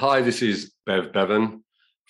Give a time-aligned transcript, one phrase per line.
[0.00, 1.62] Hi, this is Bev Bevan,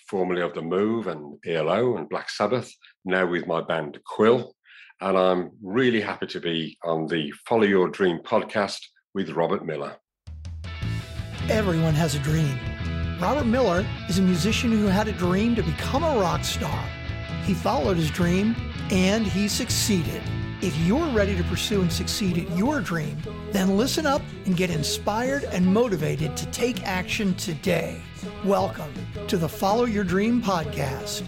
[0.07, 4.55] formerly of The Move and ELO and Black Sabbath, now with my band Quill.
[5.01, 8.79] And I'm really happy to be on the Follow Your Dream podcast
[9.13, 9.97] with Robert Miller.
[11.49, 12.57] Everyone has a dream.
[13.19, 16.85] Robert Miller is a musician who had a dream to become a rock star.
[17.43, 18.55] He followed his dream
[18.89, 20.21] and he succeeded.
[20.63, 23.17] If you're ready to pursue and succeed at your dream,
[23.51, 27.99] then listen up and get inspired and motivated to take action today.
[28.45, 28.93] Welcome
[29.25, 31.25] to the Follow Your Dream podcast.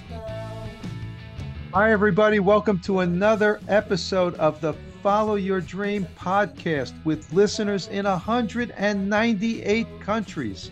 [1.73, 2.39] Hi, everybody.
[2.39, 10.69] Welcome to another episode of the Follow Your Dream podcast with listeners in 198 countries.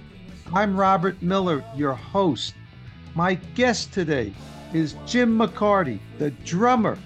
[0.53, 2.53] I'm Robert Miller, your host.
[3.15, 4.31] My guest today
[4.71, 6.99] is Jim McCarty, the drummer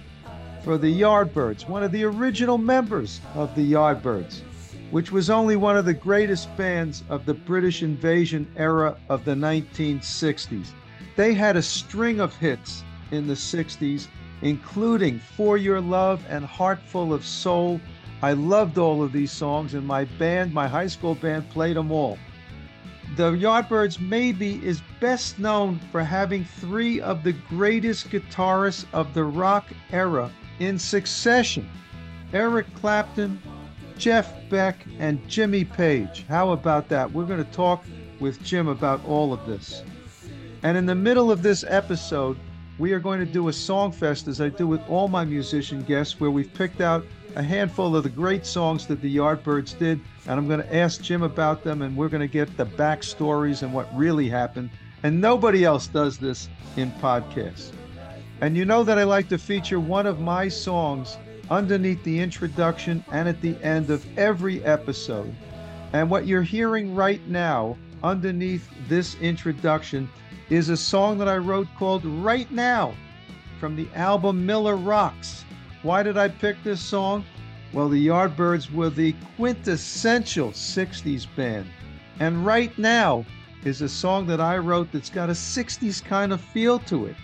[0.65, 4.41] for the Yardbirds, one of the original members of the Yardbirds,
[4.89, 9.35] which was only one of the greatest bands of the British invasion era of the
[9.35, 10.69] 1960s.
[11.15, 14.07] They had a string of hits in the 60s,
[14.41, 17.79] including For Your Love and Heart Full of Soul.
[18.23, 21.91] I loved all of these songs, and my band, my high school band, played them
[21.91, 22.17] all.
[23.17, 29.25] The Yardbirds maybe is best known for having three of the greatest guitarists of the
[29.25, 31.69] rock era in succession
[32.33, 33.41] Eric Clapton,
[33.97, 36.25] Jeff Beck, and Jimmy Page.
[36.27, 37.11] How about that?
[37.11, 37.85] We're going to talk
[38.19, 39.83] with Jim about all of this.
[40.63, 42.37] And in the middle of this episode,
[42.77, 45.81] we are going to do a song fest as I do with all my musician
[45.83, 50.01] guests, where we've picked out a handful of the great songs that the Yardbirds did.
[50.27, 53.61] And I'm going to ask Jim about them, and we're going to get the backstories
[53.61, 54.71] and what really happened.
[55.03, 57.71] And nobody else does this in podcasts.
[58.41, 61.17] And you know that I like to feature one of my songs
[61.49, 65.33] underneath the introduction and at the end of every episode.
[65.93, 70.09] And what you're hearing right now underneath this introduction
[70.49, 72.93] is a song that I wrote called Right Now
[73.59, 75.45] from the album Miller Rocks.
[75.81, 77.23] Why did I pick this song?
[77.71, 81.67] Well, the Yardbirds were the quintessential 60s band.
[82.19, 83.25] And Right Now
[83.63, 87.15] is a song that I wrote that's got a 60s kind of feel to it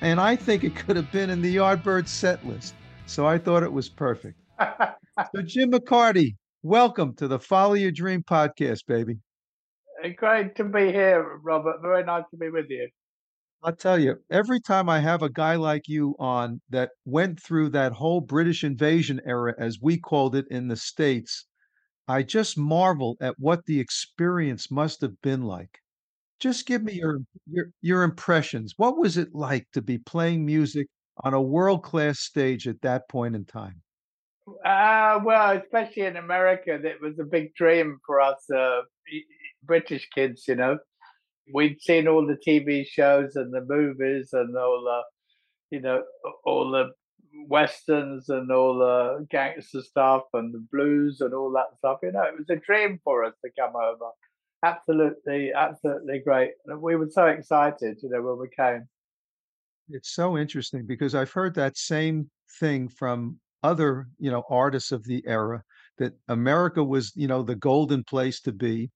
[0.00, 2.74] and I think it could have been in the Yardbird set list.
[3.06, 4.38] So I thought it was perfect.
[4.60, 9.18] so Jim McCarty, welcome to the Follow Your Dream podcast, baby.
[10.16, 11.80] Great to be here, Robert.
[11.82, 12.88] Very nice to be with you.
[13.62, 17.70] I'll tell you, every time I have a guy like you on that went through
[17.70, 21.46] that whole British invasion era, as we called it in the States,
[22.06, 25.80] I just marvel at what the experience must have been like.
[26.38, 27.20] Just give me your
[27.50, 28.74] your your impressions.
[28.76, 30.88] What was it like to be playing music
[31.24, 33.80] on a world-class stage at that point in time?
[34.64, 38.82] Uh, well, especially in America, it was a big dream for us uh,
[39.64, 40.44] British kids.
[40.46, 40.78] You know,
[41.52, 46.02] we'd seen all the TV shows and the movies and all the, you know,
[46.44, 46.90] all the
[47.48, 51.98] westerns and all the gangster stuff and the blues and all that stuff.
[52.02, 54.10] You know, it was a dream for us to come over
[54.66, 56.52] absolutely, absolutely great.
[56.66, 58.88] We were so excited, you know, when we came.
[59.88, 62.28] It's so interesting because I've heard that same
[62.58, 65.62] thing from other, you know, artists of the era
[65.98, 68.90] that America was, you know, the golden place to be.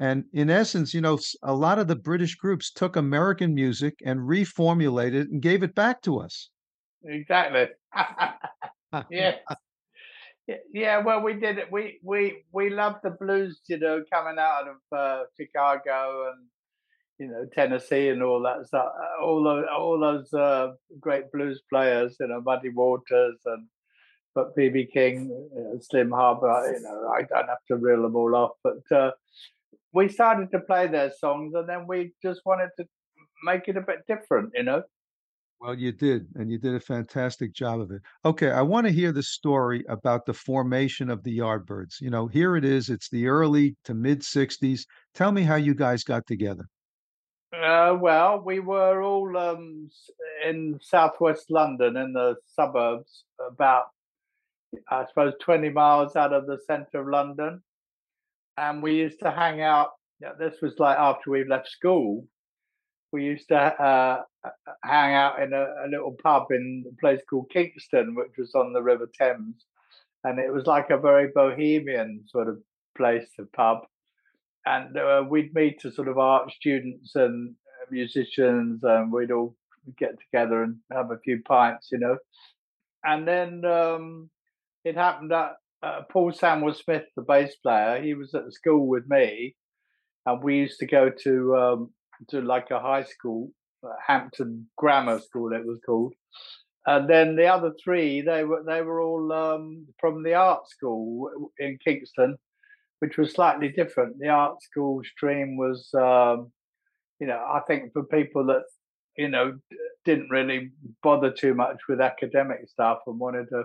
[0.00, 4.20] And in essence, you know, a lot of the British groups took American music and
[4.20, 6.50] reformulated it and gave it back to us.
[7.04, 7.68] Exactly.
[9.10, 9.38] yes.
[10.72, 11.72] Yeah, well, we did it.
[11.72, 16.46] We we we love the blues, you know, coming out of uh, Chicago and
[17.18, 18.92] you know Tennessee and all that stuff.
[18.94, 23.66] Uh, all those all those uh, great blues players, you know, Muddy Waters and
[24.34, 26.72] but BB King, you know, Slim Harpo.
[26.72, 29.12] You know, I don't have to reel them all off, but uh,
[29.92, 32.86] we started to play their songs, and then we just wanted to
[33.44, 34.82] make it a bit different, you know.
[35.64, 38.02] Well, you did, and you did a fantastic job of it.
[38.26, 42.02] Okay, I want to hear the story about the formation of the Yardbirds.
[42.02, 42.90] You know, here it is.
[42.90, 44.82] It's the early to mid 60s.
[45.14, 46.66] Tell me how you guys got together.
[47.54, 49.88] Uh, well, we were all um,
[50.46, 53.84] in southwest London in the suburbs, about,
[54.90, 57.62] I suppose, 20 miles out of the centre of London.
[58.58, 59.92] And we used to hang out.
[60.20, 62.26] Yeah, this was like after we left school
[63.14, 64.22] we used to uh,
[64.82, 68.72] hang out in a, a, little pub in a place called Kingston, which was on
[68.72, 69.64] the River Thames,
[70.24, 72.58] and it was like a very bohemian sort of
[72.96, 73.78] place, a pub.
[74.66, 77.54] And uh, we'd meet to sort of art students and
[77.90, 79.54] musicians, and we'd all
[79.98, 82.16] get together and have a few pints, you know.
[83.04, 84.30] And then um,
[84.84, 85.52] it happened that
[85.82, 89.54] uh, Paul Samuel Smith, the bass player, he was at school with me,
[90.24, 91.90] and we used to go to um,
[92.28, 93.63] to like a high school, uh,
[94.06, 96.14] Hampton Grammar School, it was called.
[96.86, 101.50] And then the other three, they were they were all um, from the art school
[101.58, 102.36] in Kingston,
[102.98, 104.18] which was slightly different.
[104.18, 106.52] The art school stream was, um,
[107.20, 108.64] you know, I think for people that
[109.16, 109.56] you know
[110.04, 110.72] didn't really
[111.02, 113.64] bother too much with academic stuff and wanted to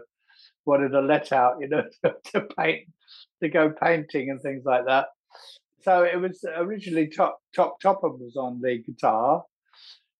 [0.65, 2.87] wanted to let out, you know, to, to paint,
[3.43, 5.07] to go painting and things like that.
[5.81, 9.43] So it was originally Top Top Topham was on the guitar,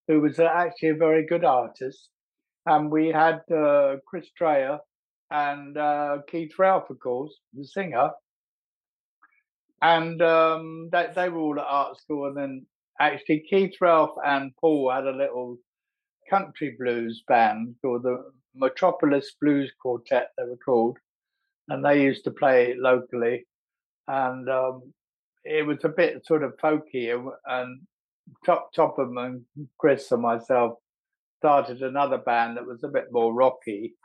[0.10, 2.10] who was actually a very good artist,
[2.66, 4.80] and we had uh, Chris Dreja
[5.30, 8.10] and uh, Keith Relf, of course, the singer,
[9.84, 12.26] and um, they, they were all at art school.
[12.28, 12.66] And then
[13.00, 15.58] actually Keith Relf and Paul had a little
[16.28, 18.18] country blues band called the
[18.56, 20.30] Metropolis Blues Quartet.
[20.38, 20.98] They were called,
[21.68, 23.46] and they used to play locally,
[24.08, 24.92] and um,
[25.44, 27.14] it was a bit sort of folky.
[27.46, 27.82] And
[28.46, 29.46] Top Topham and
[29.78, 30.78] Chris and myself
[31.40, 33.96] started another band that was a bit more rocky.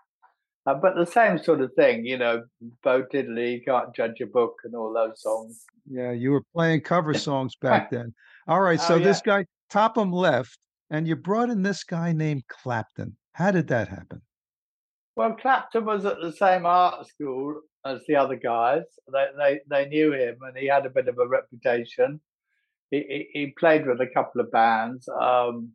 [0.66, 2.42] Uh, but the same sort of thing, you know,
[2.82, 5.64] Bo Diddley, Can't Judge a Book, and all those songs.
[5.90, 8.14] Yeah, you were playing cover songs back then.
[8.48, 9.04] All right, so oh, yeah.
[9.04, 10.58] this guy, Topham left,
[10.90, 13.16] and you brought in this guy named Clapton.
[13.32, 14.22] How did that happen?
[15.16, 18.82] Well, Clapton was at the same art school as the other guys.
[19.12, 22.20] They they, they knew him, and he had a bit of a reputation.
[22.90, 22.98] He,
[23.32, 25.08] he, he played with a couple of bands.
[25.08, 25.72] Um,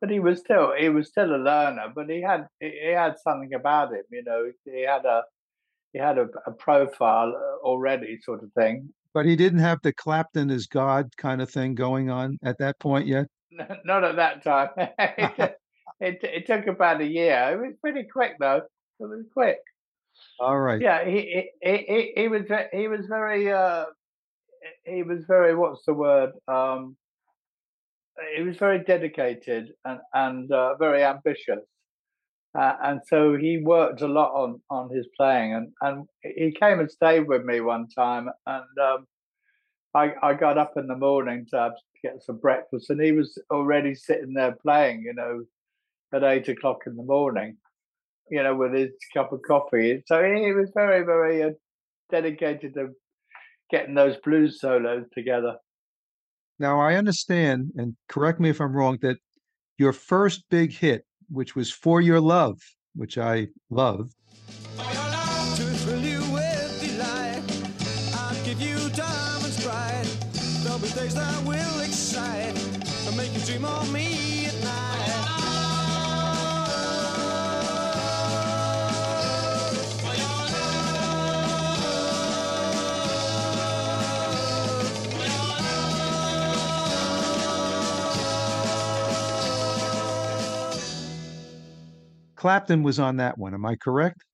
[0.00, 1.92] but he was still he was still a learner.
[1.94, 4.50] But he had he had something about him, you know.
[4.64, 5.22] He had a
[5.92, 8.92] he had a, a profile uh, already, sort of thing.
[9.14, 12.78] But he didn't have the Clapton is God kind of thing going on at that
[12.78, 13.26] point yet.
[13.84, 14.68] Not at that time.
[14.76, 15.58] it,
[16.00, 17.50] it, it took about a year.
[17.52, 18.62] It was pretty quick though.
[19.00, 19.58] It was quick.
[20.40, 20.80] All right.
[20.80, 22.42] Yeah, he he he, he was
[22.72, 23.86] he was very uh
[24.84, 26.96] he was very what's the word um
[28.36, 31.64] he was very dedicated and and uh, very ambitious,
[32.58, 35.54] uh, and so he worked a lot on on his playing.
[35.54, 39.06] And and he came and stayed with me one time, and um,
[39.94, 41.72] I I got up in the morning to,
[42.02, 45.02] get some breakfast, and he was already sitting there playing.
[45.02, 45.44] You know,
[46.12, 47.56] at eight o'clock in the morning.
[48.30, 50.02] You know, with his cup of coffee.
[50.06, 51.50] So he was very very uh,
[52.10, 52.90] dedicated to
[53.70, 55.56] getting those blues solos together.
[56.58, 59.18] Now, I understand, and correct me if I'm wrong, that
[59.78, 62.58] your first big hit, which was For Your Love,
[62.94, 64.10] which I love.
[70.94, 72.54] days that will excite,
[73.16, 74.37] make you dream of me
[92.38, 93.52] Clapton was on that one.
[93.52, 94.24] Am I correct?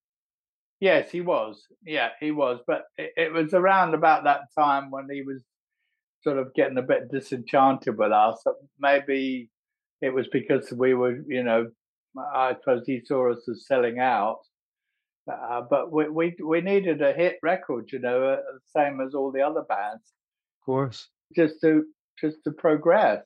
[0.79, 1.65] Yes, he was.
[1.83, 2.59] Yeah, he was.
[2.67, 5.41] But it, it, was around about that time when he was
[6.23, 8.43] sort of getting a bit disenchanted with us.
[8.79, 9.49] Maybe
[10.01, 11.67] it was because we were, you know,
[12.17, 14.39] I suppose he saw us as selling out.
[15.31, 18.37] Uh, but we, we we needed a hit record, you know, uh,
[18.75, 20.03] same as all the other bands.
[20.61, 21.09] Of course.
[21.35, 21.85] Just to
[22.21, 23.23] just to progress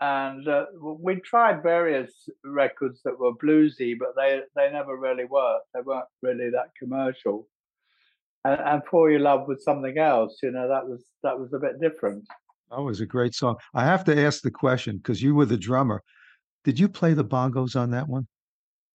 [0.00, 2.10] and uh, we tried various
[2.42, 5.66] records that were bluesy, but they they never really worked.
[5.74, 7.46] They weren't really that commercial.
[8.44, 10.38] And, and "For Your Love" was something else.
[10.42, 12.26] You know, that was that was a bit different.
[12.70, 13.56] That was a great song.
[13.74, 16.02] I have to ask the question because you were the drummer.
[16.64, 18.26] Did you play the bongos on that one?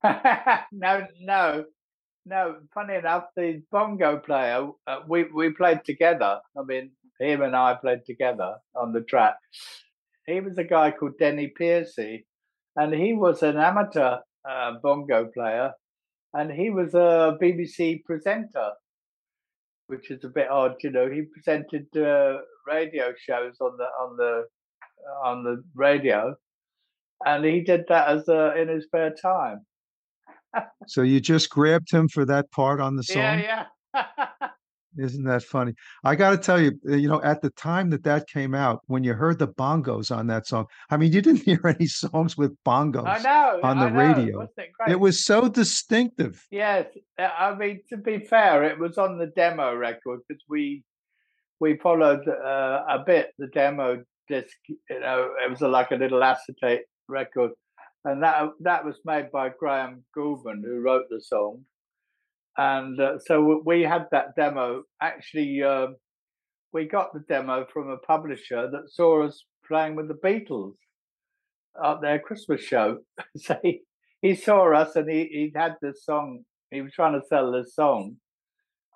[0.72, 1.64] no, no,
[2.24, 2.56] no.
[2.72, 6.40] Funny enough, the bongo player uh, we we played together.
[6.58, 9.36] I mean, him and I played together on the track
[10.26, 12.26] he was a guy called Denny Piercy,
[12.76, 15.72] and he was an amateur uh, bongo player,
[16.32, 18.70] and he was a BBC presenter,
[19.86, 20.76] which is a bit odd.
[20.82, 24.44] You know, he presented uh, radio shows on the on the
[25.24, 26.34] on the radio,
[27.24, 29.64] and he did that as a, in his spare time.
[30.86, 33.22] so you just grabbed him for that part on the song?
[33.22, 33.64] Yeah,
[33.94, 34.48] yeah.
[34.98, 35.74] Isn't that funny?
[36.04, 38.82] I got to tell you, uh, you know, at the time that that came out,
[38.86, 42.36] when you heard the bongos on that song, I mean, you didn't hear any songs
[42.36, 44.42] with bongos know, on the radio.
[44.42, 46.44] It, it, was so distinctive.
[46.50, 46.86] Yes,
[47.18, 50.84] uh, I mean, to be fair, it was on the demo record because we
[51.60, 54.56] we followed uh, a bit the demo disc.
[54.68, 57.52] You know, it was a, like a little acetate record,
[58.04, 61.64] and that that was made by Graham Gouldman, who wrote the song
[62.56, 64.82] and uh, so we had that demo.
[65.00, 65.88] Actually, uh,
[66.72, 70.74] we got the demo from a publisher that saw us playing with the Beatles
[71.82, 72.98] at their Christmas show.
[73.36, 73.80] so he,
[74.22, 76.40] he saw us and he, he had this song.
[76.70, 78.16] He was trying to sell this song,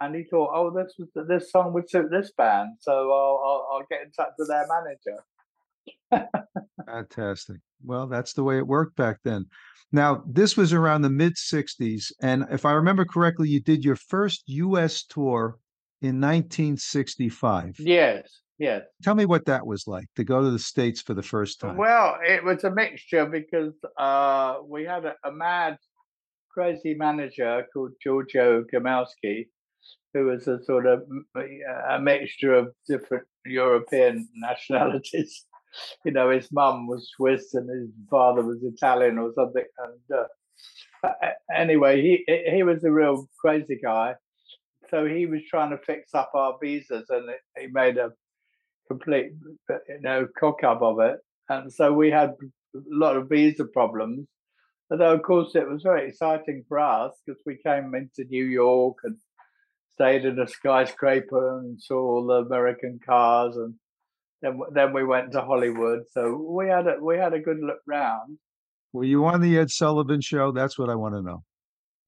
[0.01, 3.69] and he thought, "Oh, this was this song would suit this band, so I'll I'll,
[3.73, 6.29] I'll get in touch with their manager."
[6.87, 7.59] Fantastic.
[7.85, 9.47] Well, that's the way it worked back then.
[9.91, 12.13] Now, this was around the mid 60s.
[12.21, 15.59] And if I remember correctly, you did your first US tour
[16.03, 17.77] in 1965.
[17.79, 18.83] Yes, yes.
[19.03, 21.77] Tell me what that was like to go to the States for the first time.
[21.77, 25.79] Well, it was a mixture because uh, we had a, a mad,
[26.53, 29.49] crazy manager called Giorgio Gomelsky,
[30.13, 31.03] who was a sort of
[31.91, 35.47] a mixture of different European nationalities
[36.05, 39.65] you know, his mum was Swiss and his father was Italian or something.
[39.79, 40.19] And
[41.05, 44.15] uh, anyway, he he was a real crazy guy.
[44.91, 48.13] So he was trying to fix up our visas, and he made a
[48.89, 49.33] complete,
[49.69, 51.19] you know, cock up of it.
[51.49, 52.31] And so we had
[52.75, 54.27] a lot of visa problems.
[54.91, 58.97] Although, of course, it was very exciting for us because we came into New York
[59.05, 59.17] and
[59.93, 63.75] stayed in a skyscraper and saw all the American cars and
[64.43, 66.03] then then we went to Hollywood.
[66.11, 68.39] So we had a we had a good look round.
[68.93, 70.53] Were you on the Ed Sullivan show?
[70.53, 71.45] That's what I want to know.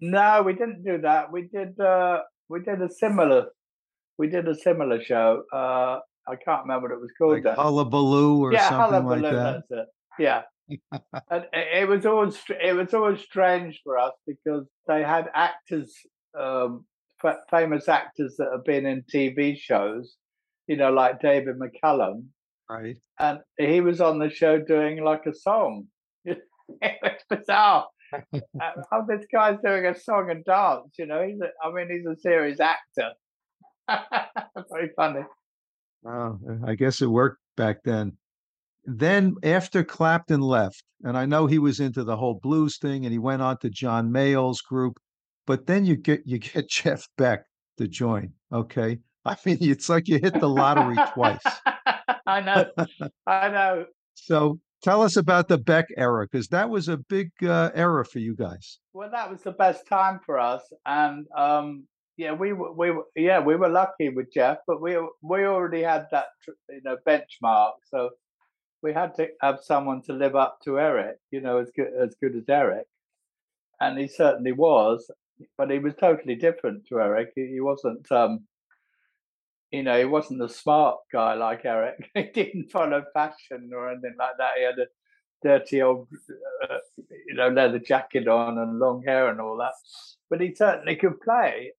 [0.01, 1.31] No, we didn't do that.
[1.31, 3.47] We did uh we did a similar
[4.19, 5.43] we did a similar show.
[5.53, 7.45] Uh I can't remember what it was called.
[7.45, 9.63] Like Hullabaloo or yeah, something Hullabaloo, like that.
[9.69, 9.89] That's it.
[10.19, 10.43] Yeah.
[11.31, 15.93] and it was always it was always strange for us because they had actors,
[16.39, 16.85] um,
[17.25, 20.17] f- famous actors that have been in TV shows,
[20.67, 22.26] you know, like David McCallum.
[22.69, 22.97] Right.
[23.19, 25.87] And he was on the show doing like a song.
[26.25, 26.38] it
[27.02, 27.87] was bizarre.
[28.12, 28.19] How
[28.61, 31.23] uh, oh, this guy's doing a song and dance, you know?
[31.23, 33.12] He's a, I mean, he's a serious actor.
[34.71, 35.23] Very funny.
[36.07, 38.17] Oh, I guess it worked back then.
[38.85, 43.12] Then after Clapton left, and I know he was into the whole blues thing, and
[43.12, 44.99] he went on to John Mayall's group,
[45.47, 47.45] but then you get you get Jeff Beck
[47.76, 48.33] to join.
[48.52, 51.43] Okay, I mean, it's like you hit the lottery twice.
[52.27, 52.65] I know.
[53.27, 53.87] I know.
[54.15, 58.19] So tell us about the Beck era, because that was a big uh, era for
[58.19, 58.79] you guys.
[58.93, 61.85] Well, that was the best time for us, and um,
[62.17, 65.83] yeah, we were, we were, yeah, we were lucky with Jeff, but we we already
[65.83, 66.27] had that
[66.69, 68.11] you know benchmark, so
[68.83, 72.15] we had to have someone to live up to Eric, you know, as good as
[72.23, 72.87] good as Eric,
[73.81, 75.11] and he certainly was,
[75.59, 77.31] but he was totally different to Eric.
[77.35, 78.11] He, he wasn't.
[78.11, 78.47] Um,
[79.71, 82.11] you know, he wasn't a smart guy like Eric.
[82.15, 84.53] he didn't follow fashion or anything like that.
[84.57, 84.87] He had a
[85.43, 86.09] dirty old,
[86.69, 86.77] uh,
[87.27, 89.73] you know, leather jacket on and long hair and all that.
[90.29, 91.73] But he certainly could play,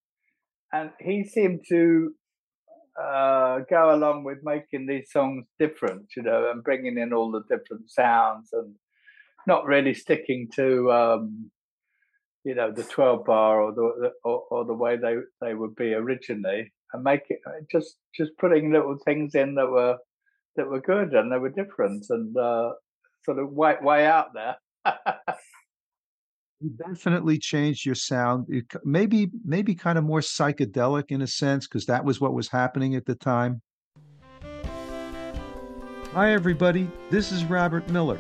[0.74, 2.14] and he seemed to
[3.02, 7.44] uh, go along with making these songs different, you know, and bringing in all the
[7.44, 8.76] different sounds and
[9.48, 10.92] not really sticking to.
[10.92, 11.52] Um,
[12.44, 15.94] you know the 12 bar or the or, or the way they they would be
[15.94, 19.98] originally and make it uh, just just putting little things in that were
[20.56, 22.72] that were good and they were different and uh,
[23.24, 24.56] sort of way way out there.
[26.60, 28.48] you definitely changed your sound.
[28.84, 32.96] Maybe maybe kind of more psychedelic in a sense because that was what was happening
[32.96, 33.62] at the time.
[36.14, 38.20] Hi everybody, this is Robert Miller.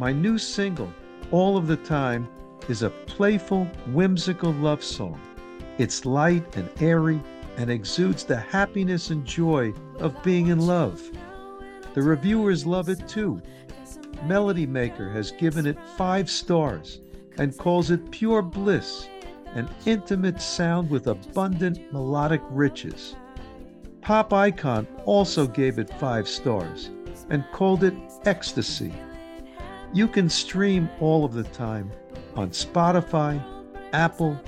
[0.00, 0.92] My new single,
[1.30, 2.26] All of the Time,
[2.68, 5.20] is a playful, whimsical love song.
[5.78, 7.20] It's light and airy
[7.56, 11.02] and exudes the happiness and joy of being in love.
[11.94, 13.40] The reviewers love it too.
[14.24, 17.00] Melody Maker has given it five stars
[17.38, 19.08] and calls it pure bliss,
[19.54, 23.16] an intimate sound with abundant melodic riches.
[24.00, 26.90] Pop Icon also gave it five stars
[27.30, 27.94] and called it
[28.24, 28.92] ecstasy.
[29.92, 31.90] You can stream all of the time
[32.36, 33.42] on Spotify,
[33.92, 34.40] Apple,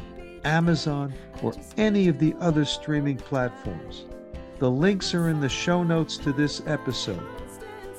[0.45, 1.13] Amazon,
[1.43, 4.07] or any of the other streaming platforms.
[4.59, 7.23] The links are in the show notes to this episode,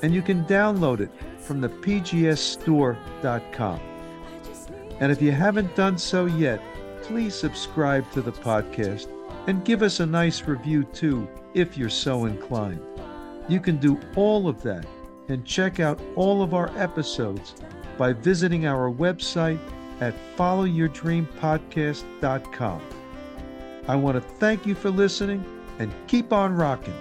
[0.02, 2.98] and you can download it from the pgsstore.com.
[5.00, 6.60] And if you haven't done so yet,
[7.02, 9.06] please subscribe to the podcast
[9.46, 12.82] and give us a nice review too, if you're so inclined.
[13.48, 14.84] You can do all of that
[15.28, 17.54] and check out all of our episodes
[17.96, 19.60] by visiting our website
[20.00, 22.82] at followyourdreampodcast.com.
[23.88, 25.44] I want to thank you for listening
[25.78, 26.94] and keep on rocking.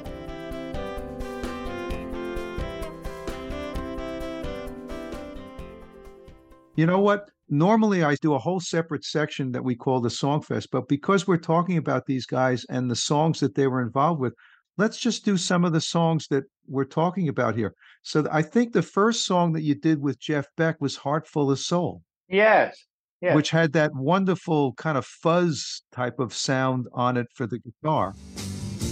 [6.76, 7.30] You know what?
[7.50, 11.38] Normally, I do a whole separate section that we call the Songfest, but because we're
[11.38, 14.34] talking about these guys and the songs that they were involved with,
[14.78, 17.74] let's just do some of the songs that we're talking about here.
[18.04, 21.52] So I think the first song that you did with Jeff Beck was Heart Full
[21.52, 22.04] of Soul.
[22.30, 22.87] Yes.
[23.22, 23.36] Yes.
[23.36, 28.14] Which had that wonderful kind of fuzz type of sound on it for the guitar.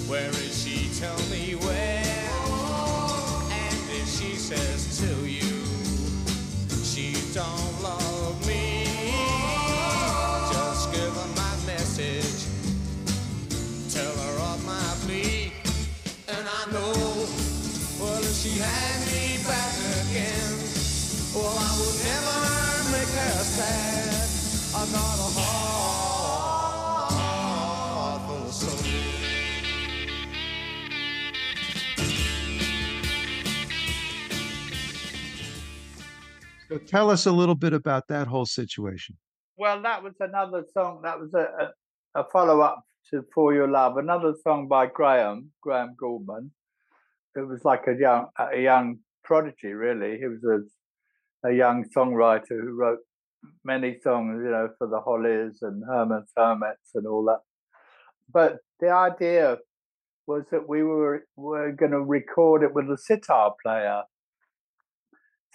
[0.07, 0.89] Where is she?
[0.99, 1.44] Tell me
[36.87, 39.17] tell us a little bit about that whole situation.
[39.57, 41.01] Well, that was another song.
[41.03, 45.51] That was a, a, a follow up to For Your Love, another song by Graham,
[45.61, 46.51] Graham Gouldman.
[47.35, 50.17] It was like a young, a young prodigy, really.
[50.17, 50.43] He was
[51.43, 52.99] a, a young songwriter who wrote
[53.63, 57.41] many songs, you know, for the Hollies and Herman's Hermits and all that.
[58.31, 59.57] But the idea
[60.27, 64.01] was that we were were going to record it with a sitar player.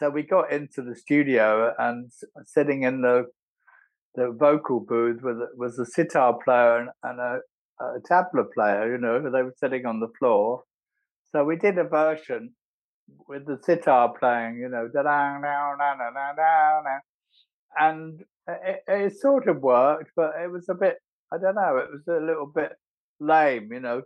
[0.00, 2.10] So we got into the studio and
[2.46, 3.26] sitting in the
[4.14, 7.40] the vocal booth with was a sitar player and, and a,
[7.84, 8.90] a tabla player.
[8.90, 10.64] You know, they were sitting on the floor.
[11.32, 12.54] So we did a version
[13.28, 14.56] with the sitar playing.
[14.56, 16.82] You know, da da
[17.78, 20.96] and it, it, sort of worked, but it was a bit,
[21.32, 22.72] I don't know, it was a little bit
[23.20, 24.02] lame, you know.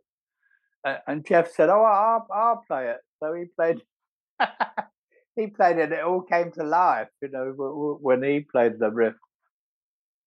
[1.07, 3.81] And Jeff said, "Oh, I'll, I'll play it." So he played.
[5.37, 5.93] he played it.
[5.93, 9.15] It all came to life, you know, when he played the riff.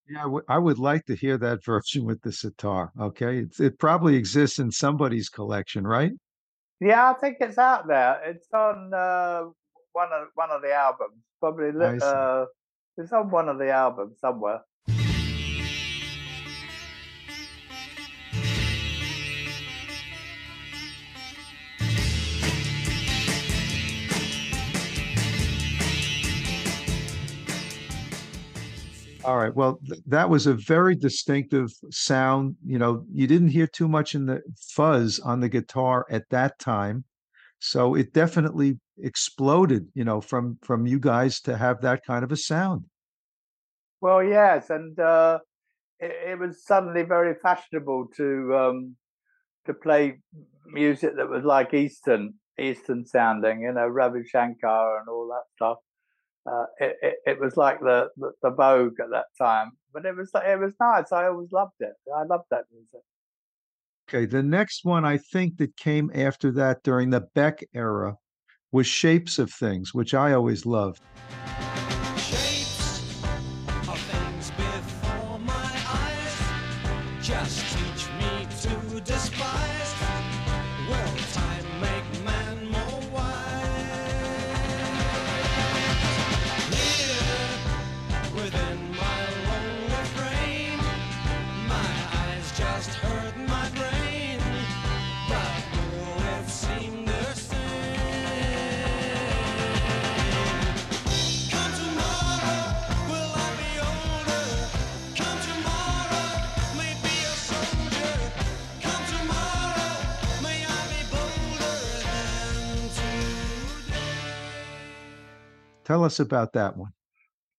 [0.10, 2.92] Yeah, I would like to hear that version with the sitar.
[3.00, 6.12] Okay, it, it probably exists in somebody's collection, right?
[6.80, 8.22] Yeah, I think it's out there.
[8.24, 9.46] It's on uh,
[9.94, 11.72] one of one of the albums, probably.
[12.02, 12.46] Uh,
[12.98, 14.62] it's on one of the albums somewhere.
[29.28, 29.54] All right.
[29.54, 32.56] Well, th- that was a very distinctive sound.
[32.66, 36.58] You know, you didn't hear too much in the fuzz on the guitar at that
[36.60, 37.04] time.
[37.60, 42.32] So it definitely exploded, you know, from from you guys to have that kind of
[42.32, 42.86] a sound.
[44.00, 45.40] Well, yes, and uh,
[46.00, 48.96] it, it, was suddenly very fashionable to um,
[49.66, 50.20] to play
[50.68, 55.80] music that was like Eastern Eastern sounding, you know, Ravi Shankar and all that stuff.
[56.50, 60.16] Uh, it, it, it was like the, the, the vogue at that time, but it
[60.16, 61.12] was it was nice.
[61.12, 61.94] I always loved it.
[62.16, 63.02] I loved that music.
[64.10, 68.16] Okay, the next one I think that came after that during the Beck era
[68.72, 71.02] was Shapes of Things, which I always loved.
[115.88, 116.92] Tell us about that one.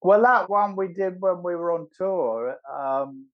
[0.03, 3.27] Well, that one we did when we were on tour, um,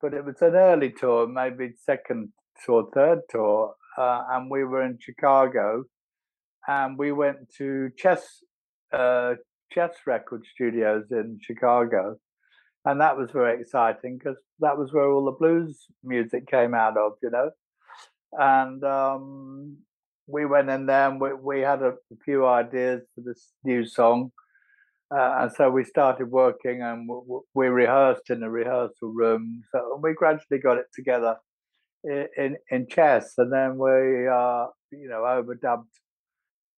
[0.00, 2.32] but it was an early tour, maybe second
[2.66, 5.84] or third tour, uh, and we were in Chicago,
[6.66, 8.42] and we went to Chess
[8.90, 9.34] uh,
[9.70, 12.16] Chess Record Studios in Chicago,
[12.86, 16.96] and that was very exciting because that was where all the blues music came out
[16.96, 17.50] of, you know,
[18.32, 19.76] and um,
[20.26, 24.32] we went in there and we, we had a few ideas for this new song.
[25.14, 27.08] Uh, and so we started working and
[27.54, 29.62] we, rehearsed in a rehearsal room.
[29.70, 31.36] So we gradually got it together
[32.02, 33.34] in, in, in chess.
[33.38, 35.84] And then we, uh, you know, overdubbed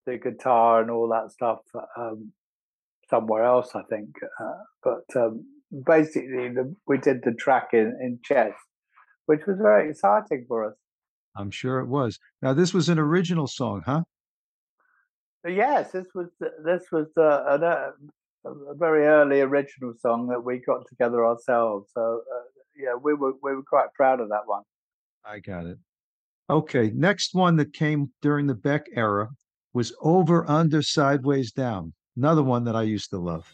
[0.04, 1.60] the guitar and all that stuff
[1.96, 2.32] um,
[3.08, 4.10] somewhere else, I think.
[4.38, 5.46] Uh, but um,
[5.86, 8.52] basically, the, we did the track in, in chess,
[9.24, 10.74] which was very exciting for us.
[11.38, 12.18] I'm sure it was.
[12.42, 14.02] Now, this was an original song, huh?
[15.46, 16.26] Yes, this was
[16.64, 17.92] this was uh, a,
[18.44, 21.90] a, a, very early original song that we got together ourselves.
[21.94, 22.40] So uh,
[22.76, 24.64] yeah, we were we were quite proud of that one.
[25.24, 25.78] I got it.
[26.50, 29.28] Okay, next one that came during the Beck era
[29.74, 31.92] was Over, Under, Sideways, Down.
[32.16, 33.46] Another one that I used to love.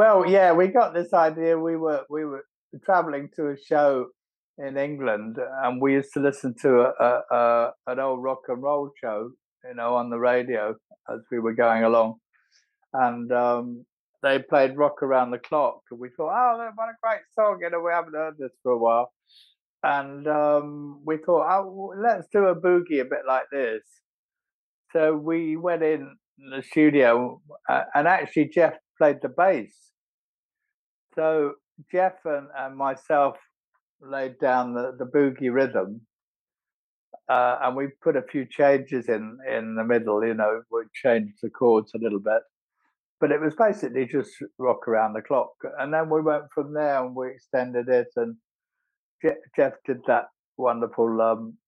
[0.00, 1.58] Well, yeah, we got this idea.
[1.58, 2.46] We were we were
[2.86, 4.06] traveling to a show
[4.56, 8.62] in England, and we used to listen to a, a, a an old rock and
[8.62, 9.30] roll show,
[9.62, 10.74] you know, on the radio
[11.12, 12.14] as we were going along,
[12.94, 13.84] and um,
[14.22, 17.68] they played "Rock Around the Clock," and we thought, "Oh, what a great song!" You
[17.68, 19.12] know, we haven't heard this for a while,
[19.82, 23.82] and um, we thought, "Oh, let's do a boogie a bit like this."
[24.94, 29.89] So we went in the studio, uh, and actually Jeff played the bass.
[31.14, 31.54] So
[31.92, 33.36] Jeff and, and myself
[34.00, 36.02] laid down the, the boogie rhythm,
[37.28, 40.24] uh, and we put a few changes in in the middle.
[40.26, 42.42] You know, we changed the chords a little bit,
[43.20, 45.52] but it was basically just rock around the clock.
[45.78, 48.36] And then we went from there and we extended it, and
[49.24, 50.26] Je- Jeff did that
[50.58, 51.58] wonderful um,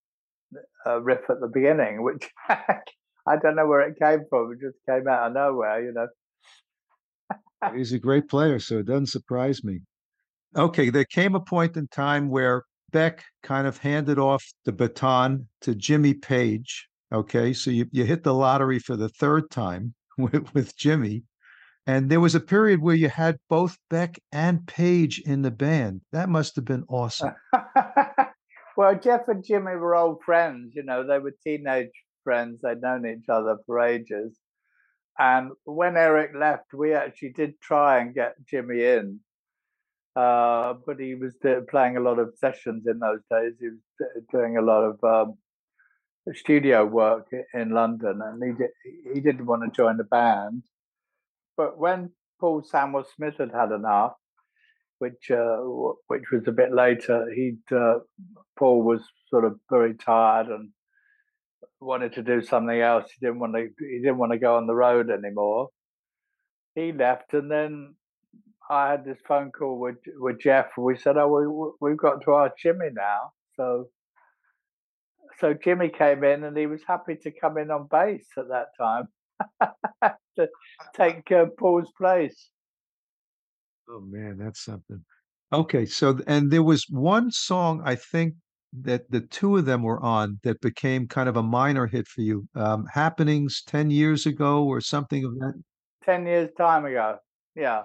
[0.85, 4.53] uh, riff at the beginning, which I don't know where it came from.
[4.53, 6.07] It just came out of nowhere, you know.
[7.75, 9.81] He's a great player, so it doesn't surprise me.
[10.55, 15.47] Okay, there came a point in time where Beck kind of handed off the baton
[15.61, 16.87] to Jimmy Page.
[17.11, 21.23] Okay, so you, you hit the lottery for the third time with, with Jimmy.
[21.85, 26.01] And there was a period where you had both Beck and Page in the band.
[26.11, 27.33] That must have been awesome.
[28.77, 30.73] well, Jeff and Jimmy were old friends.
[30.75, 31.91] You know, they were teenage
[32.23, 32.61] friends.
[32.61, 34.37] They'd known each other for ages.
[35.19, 39.19] And when Eric left, we actually did try and get Jimmy in,
[40.15, 41.35] uh, but he was
[41.69, 43.53] playing a lot of sessions in those days.
[43.59, 45.37] He was doing a lot of um,
[46.33, 48.71] studio work in London, and he did,
[49.13, 50.63] he didn't want to join the band.
[51.57, 54.13] But when Paul Samuel Smith had had enough,
[54.97, 55.57] which uh,
[56.07, 57.99] which was a bit later, he'd uh,
[58.57, 60.69] Paul was sort of very tired and
[61.83, 63.11] wanted to do something else.
[63.11, 63.69] He didn't want to.
[63.79, 65.69] He didn't want to go on the road anymore.
[66.75, 67.95] He left, and then
[68.69, 70.67] I had this phone call with with Jeff.
[70.77, 73.89] We said, "Oh, we we've got to ask Jimmy now." So,
[75.39, 78.67] so Jimmy came in, and he was happy to come in on bass at that
[78.79, 79.07] time
[80.37, 80.49] to
[80.95, 82.49] take uh, Paul's place.
[83.89, 85.03] Oh man, that's something.
[85.51, 88.35] Okay, so and there was one song I think
[88.81, 92.21] that the two of them were on that became kind of a minor hit for
[92.21, 92.47] you.
[92.55, 95.53] Um, Happenings 10 years ago or something of that.
[96.03, 97.17] Ten years time ago,
[97.55, 97.83] yeah.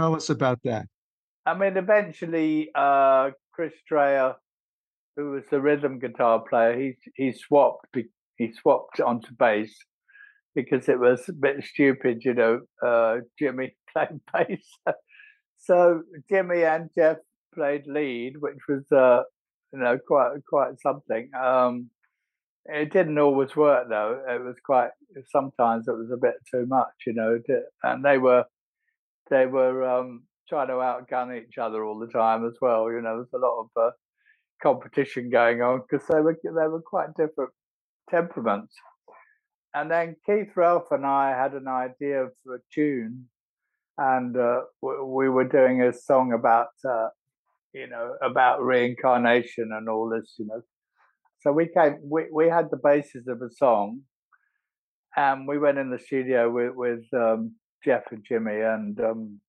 [0.00, 0.86] Tell us about that.
[1.44, 4.36] I mean, eventually, uh, Chris Dreja,
[5.14, 7.94] who was the rhythm guitar player, he he swapped
[8.36, 9.76] he swapped onto bass
[10.54, 12.60] because it was a bit stupid, you know.
[12.82, 14.66] Uh, Jimmy played bass,
[15.58, 17.18] so Jimmy and Jeff
[17.54, 19.24] played lead, which was uh,
[19.70, 21.28] you know quite quite something.
[21.38, 21.90] Um,
[22.64, 24.22] it didn't always work though.
[24.26, 24.92] It was quite
[25.30, 27.38] sometimes it was a bit too much, you know.
[27.82, 28.46] And they were
[29.30, 32.90] they were um, trying to outgun each other all the time as well.
[32.90, 33.90] You know, there's a lot of uh,
[34.62, 37.52] competition going on because they were they were quite different
[38.10, 38.74] temperaments.
[39.74, 43.26] And then Keith Relf and I had an idea for a tune,
[43.96, 47.08] and uh, we were doing a song about uh,
[47.72, 50.34] you know about reincarnation and all this.
[50.38, 50.62] You know,
[51.40, 54.00] so we came we we had the basis of a song,
[55.16, 59.40] and we went in the studio with with um, Jeff and Jimmy, and um,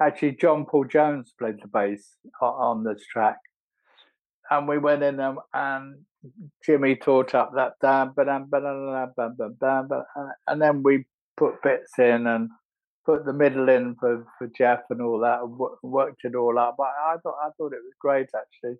[0.00, 3.38] actually John Paul Jones played the bass on this track,
[4.50, 6.04] and we went in um, and
[6.64, 7.74] Jimmy taught up that
[10.46, 11.04] and then we
[11.36, 12.50] put bits in and
[13.04, 16.58] put the middle in for, for Jeff and all that, and wo- worked it all
[16.58, 16.76] up.
[16.78, 18.78] But I thought I thought it was great actually.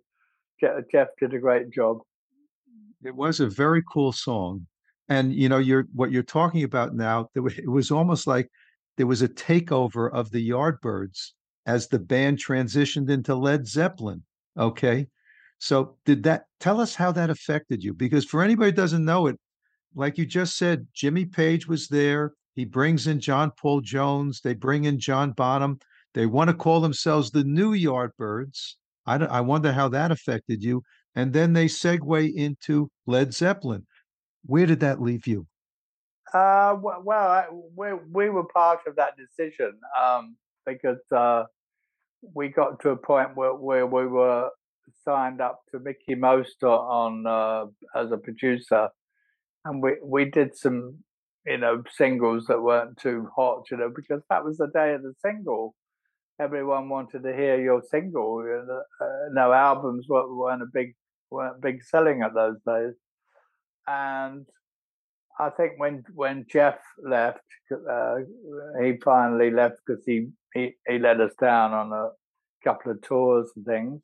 [0.91, 1.99] Jeff did a great job.
[3.03, 4.67] It was a very cool song.
[5.07, 8.49] And you know, you're what you're talking about now, it was almost like
[8.97, 11.31] there was a takeover of the Yardbirds
[11.65, 14.23] as the band transitioned into Led Zeppelin.
[14.57, 15.07] Okay.
[15.59, 17.93] So did that tell us how that affected you?
[17.93, 19.39] Because for anybody who doesn't know it,
[19.95, 22.33] like you just said, Jimmy Page was there.
[22.53, 24.41] He brings in John Paul Jones.
[24.41, 25.79] They bring in John Bonham.
[26.13, 28.75] They want to call themselves the New Yardbirds.
[29.05, 30.83] I, I wonder how that affected you.
[31.15, 33.85] And then they segue into Led Zeppelin.
[34.45, 35.47] Where did that leave you?
[36.33, 41.43] Uh, well, I, we we were part of that decision um, because uh,
[42.33, 44.49] we got to a point where, where we were
[45.03, 47.65] signed up to Mickie Most o- on uh,
[47.99, 48.89] as a producer,
[49.65, 50.99] and we we did some
[51.45, 55.03] you know singles that weren't too hot, you know, because that was the day of
[55.03, 55.75] the single.
[56.39, 58.43] Everyone wanted to hear your single.
[58.43, 60.95] you know, Uh, no albums weren't, weren't a big
[61.31, 62.93] weren't big selling at those days,
[63.87, 64.45] and
[65.39, 68.15] I think when when Jeff left, uh,
[68.81, 72.09] he finally left because he, he he let us down on a
[72.63, 74.01] couple of tours and things.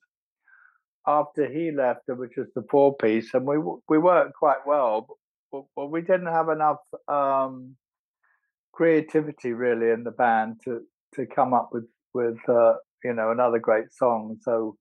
[1.08, 5.08] After he left, which was the four piece, and we we worked quite well,
[5.52, 7.76] but, but we didn't have enough um,
[8.74, 10.82] creativity really in the band to
[11.16, 12.74] to come up with with uh,
[13.06, 14.38] you know another great song.
[14.42, 14.76] So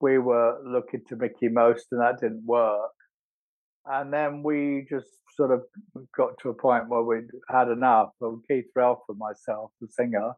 [0.00, 2.90] we were looking to Mickie Most, and that didn't work
[3.90, 5.62] and then we just sort of
[6.16, 8.10] got to a point where we'd had enough.
[8.20, 10.32] Well, Keith Relf and myself, the singer,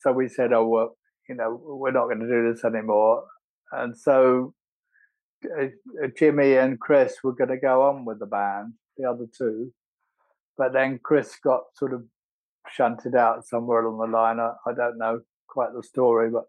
[0.00, 0.96] so we said, "Oh, well,
[1.28, 3.24] you know, we're not going to do this anymore."
[3.72, 4.54] And so
[5.44, 5.66] uh,
[6.16, 9.72] Jimmy and Chris were going to go on with the band, the other two,
[10.56, 12.04] but then Chris got sort of
[12.70, 14.40] shunted out somewhere along the line.
[14.40, 16.44] I, I don't know quite the story, but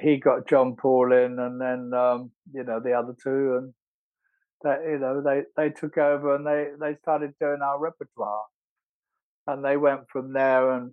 [0.00, 3.74] he got John Paul in, and then um, you know the other two, and
[4.64, 8.44] that you know they they took over and they they started doing our repertoire
[9.46, 10.90] and they went from there and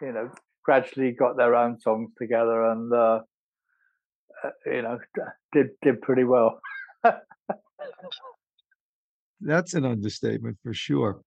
[0.00, 0.30] you know
[0.64, 3.20] gradually got their own songs together and uh,
[4.44, 4.98] uh, you know
[5.52, 6.60] did did pretty well
[9.40, 11.20] That's an understatement for sure.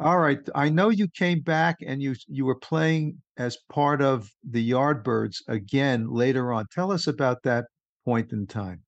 [0.00, 0.40] All right.
[0.54, 5.36] I know you came back and you you were playing as part of the Yardbirds
[5.48, 6.66] again later on.
[6.72, 7.66] Tell us about that
[8.04, 8.82] point in time.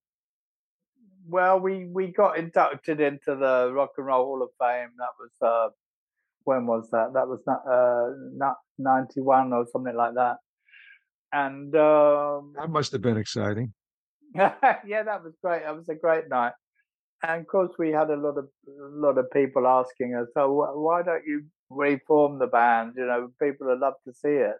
[1.28, 5.30] Well we we got inducted into the rock and roll hall of fame that was
[5.42, 5.70] uh
[6.44, 10.36] when was that that was not uh not 91 or something like that
[11.32, 13.72] and um That must have been exciting.
[14.34, 15.62] yeah, that was great.
[15.62, 16.52] That was a great night.
[17.22, 20.48] And of course, we had a lot of a lot of people asking us, "So
[20.52, 24.56] wh- why don't you reform the band?" You know, people would love to see it.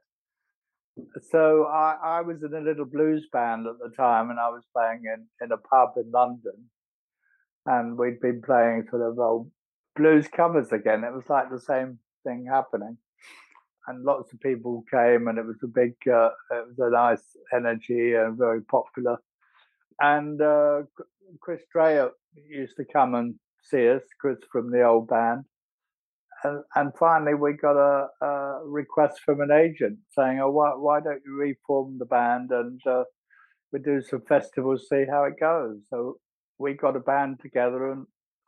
[1.31, 4.63] So I, I was in a little blues band at the time, and I was
[4.73, 6.71] playing in in a pub in London,
[7.67, 9.51] and we'd been playing sort of old
[9.97, 11.05] blues covers again.
[11.05, 12.97] It was like the same thing happening,
[13.87, 17.37] and lots of people came, and it was a big, uh, it was a nice
[17.53, 19.19] energy and very popular
[20.01, 20.83] and uh,
[21.41, 22.11] Chris Dreja
[22.49, 25.45] used to come and see us, Chris from the old band.
[26.45, 31.01] And, and finally, we got a, a request from an agent saying, "Oh, why, why
[31.01, 33.05] don't you reform the band and uh,
[33.73, 36.19] we do some festivals, see how it goes?" So
[36.59, 38.07] we got a band together and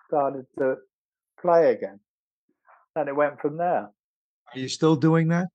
[0.09, 0.76] started to
[1.40, 2.00] play again,
[2.94, 3.88] and it went from there.
[4.54, 5.48] Are you still doing that?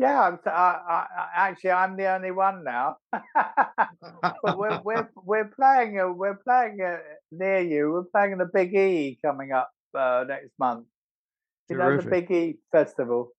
[0.00, 2.96] Yeah, I'm, I, I, I- actually, I'm the only one now.
[3.12, 6.98] but we're we're we're playing uh, we're playing uh,
[7.32, 7.92] near you.
[7.92, 10.86] We're playing the Big E coming up uh, next month.
[11.68, 12.10] You know the.
[12.10, 13.32] Big E festival.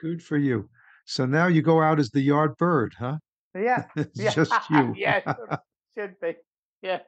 [0.00, 0.68] Good for you.
[1.04, 3.18] So now you go out as the yard bird, huh?
[3.54, 4.94] Yeah, It's yeah, just you.
[4.96, 5.58] yeah, should,
[5.96, 6.36] should be.
[6.82, 7.00] Yeah,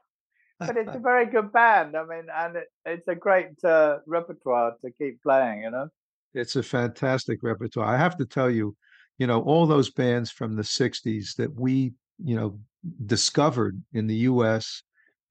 [0.58, 1.96] but it's a very good band.
[1.96, 5.62] I mean, and it, it's a great uh, repertoire to keep playing.
[5.62, 5.88] You know.
[6.34, 7.86] It's a fantastic repertoire.
[7.86, 8.74] I have to tell you,
[9.18, 12.58] you know, all those bands from the 60s that we, you know,
[13.06, 14.82] discovered in the US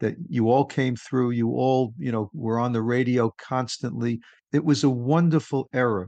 [0.01, 4.19] that you all came through, you all, you know, were on the radio constantly.
[4.51, 6.07] It was a wonderful era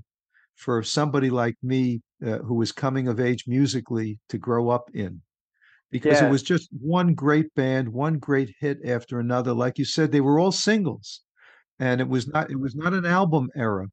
[0.55, 5.21] for somebody like me uh, who was coming of age musically to grow up in
[5.91, 9.53] because it was just one great band, one great hit after another.
[9.53, 11.21] Like you said, they were all singles
[11.79, 13.87] and it was not it was not an album era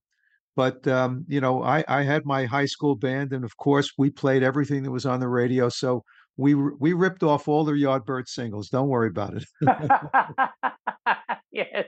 [0.56, 4.10] but um, you know I, I had my high school band and of course we
[4.10, 6.04] played everything that was on the radio so
[6.40, 8.70] we we ripped off all the Yardbird singles.
[8.70, 9.44] Don't worry about it.
[11.52, 11.84] yes.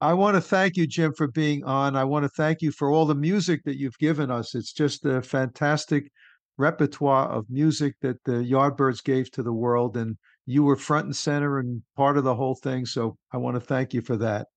[0.00, 1.96] I want to thank you, Jim, for being on.
[1.96, 4.54] I want to thank you for all the music that you've given us.
[4.54, 6.10] It's just a fantastic
[6.58, 11.16] repertoire of music that the Yardbirds gave to the world, and you were front and
[11.16, 12.84] center and part of the whole thing.
[12.84, 14.48] So I want to thank you for that.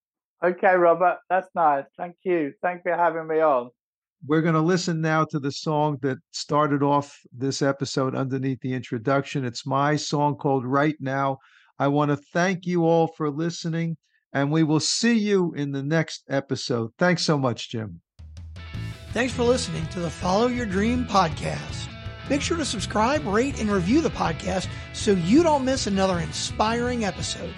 [0.43, 1.17] Okay, Robert.
[1.29, 1.85] That's nice.
[1.97, 2.53] Thank you.
[2.61, 3.69] Thank you for having me on.
[4.27, 8.73] We're going to listen now to the song that started off this episode underneath the
[8.73, 9.45] introduction.
[9.45, 11.37] It's my song called Right Now.
[11.77, 13.95] I want to thank you all for listening,
[14.33, 16.91] and we will see you in the next episode.
[16.97, 18.01] Thanks so much, Jim.
[19.13, 21.87] Thanks for listening to the Follow Your Dream podcast.
[22.29, 27.05] Make sure to subscribe, rate, and review the podcast so you don't miss another inspiring
[27.05, 27.53] episode.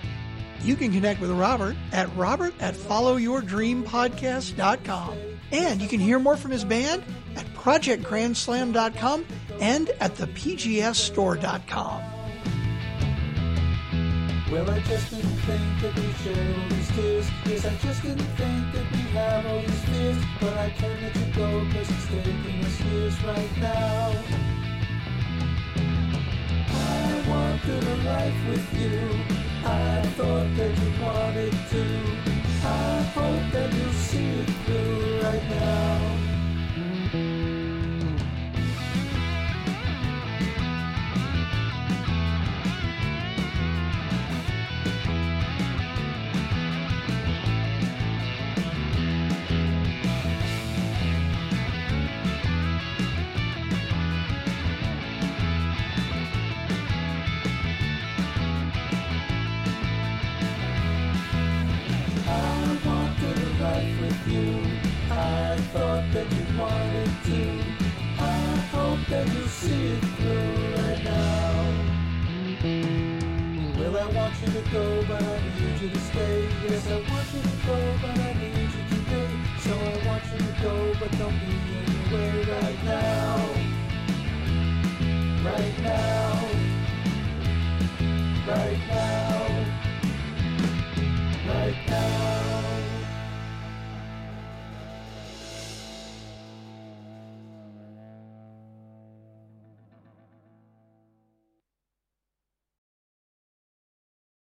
[0.62, 5.31] You can connect with Robert at robert at followyourdreampodcast.com.
[5.52, 7.04] And you can hear more from his band
[7.36, 9.26] at projectgrandslam.com
[9.60, 12.02] and at thepgsstore.com.
[14.52, 17.30] Well, I just didn't think that we'd share all these tears.
[17.46, 20.18] Yes, I just didn't think that we'd have all these fears.
[20.42, 24.14] But I can't let you go, cause it's taking us years right now.
[26.68, 29.00] I wanted a life with you.
[29.64, 32.31] I thought that you wanted to.
[33.02, 36.11] Hope that you'll see it through right now.